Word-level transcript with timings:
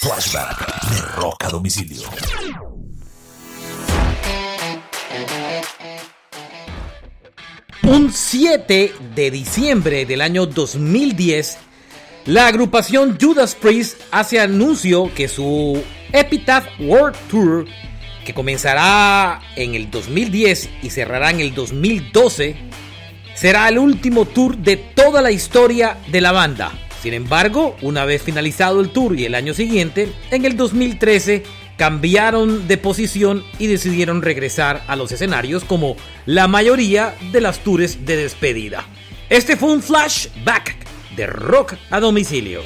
Flashback 0.00 0.90
de 0.90 1.00
Rock 1.16 1.44
a 1.44 1.48
domicilio. 1.48 2.08
Un 7.82 8.12
7 8.12 8.94
de 9.16 9.30
diciembre 9.32 10.06
del 10.06 10.20
año 10.20 10.46
2010, 10.46 11.58
la 12.26 12.46
agrupación 12.46 13.18
Judas 13.20 13.56
Priest 13.56 14.00
hace 14.12 14.38
anuncio 14.38 15.12
que 15.16 15.26
su 15.26 15.82
Epitaph 16.12 16.68
World 16.78 17.16
Tour, 17.28 17.66
que 18.24 18.32
comenzará 18.32 19.40
en 19.56 19.74
el 19.74 19.90
2010 19.90 20.70
y 20.80 20.90
cerrará 20.90 21.30
en 21.30 21.40
el 21.40 21.56
2012, 21.56 22.54
será 23.34 23.68
el 23.68 23.78
último 23.78 24.26
tour 24.26 24.56
de 24.56 24.76
toda 24.76 25.20
la 25.22 25.32
historia 25.32 25.98
de 26.06 26.20
la 26.20 26.30
banda. 26.30 26.87
Sin 27.02 27.14
embargo, 27.14 27.76
una 27.82 28.04
vez 28.04 28.22
finalizado 28.22 28.80
el 28.80 28.90
tour 28.90 29.18
y 29.18 29.24
el 29.24 29.34
año 29.34 29.54
siguiente, 29.54 30.12
en 30.30 30.44
el 30.44 30.56
2013, 30.56 31.44
cambiaron 31.76 32.66
de 32.66 32.76
posición 32.76 33.44
y 33.58 33.68
decidieron 33.68 34.20
regresar 34.20 34.82
a 34.88 34.96
los 34.96 35.12
escenarios 35.12 35.64
como 35.64 35.96
la 36.26 36.48
mayoría 36.48 37.14
de 37.32 37.40
las 37.40 37.60
tours 37.60 38.04
de 38.04 38.16
despedida. 38.16 38.84
Este 39.30 39.56
fue 39.56 39.70
un 39.70 39.82
flashback 39.82 40.76
de 41.16 41.26
rock 41.28 41.74
a 41.90 42.00
domicilio. 42.00 42.62